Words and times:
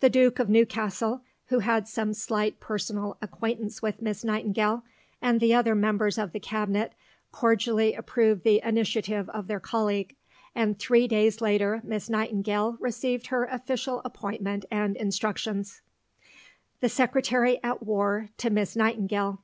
The 0.00 0.08
Duke 0.08 0.38
of 0.38 0.48
Newcastle, 0.48 1.20
who 1.48 1.58
had 1.58 1.86
some 1.86 2.14
slight 2.14 2.58
personal 2.58 3.18
acquaintance 3.20 3.82
with 3.82 4.00
Miss 4.00 4.24
Nightingale, 4.24 4.82
and 5.20 5.40
the 5.40 5.52
other 5.52 5.74
members 5.74 6.16
of 6.16 6.32
the 6.32 6.40
Cabinet 6.40 6.94
cordially 7.32 7.92
approved 7.92 8.44
the 8.44 8.62
initiative 8.66 9.28
of 9.28 9.46
their 9.46 9.60
colleague, 9.60 10.16
and 10.54 10.78
three 10.78 11.06
days 11.06 11.42
later 11.42 11.82
Miss 11.84 12.08
Nightingale 12.08 12.78
received 12.80 13.26
her 13.26 13.44
official 13.44 14.00
appointment 14.06 14.64
and 14.70 14.96
instructions: 14.96 15.82
(_The 16.82 16.90
Secretary 16.90 17.62
at 17.62 17.82
War 17.82 18.30
to 18.38 18.48
Miss 18.48 18.74
Nightingale. 18.74 19.42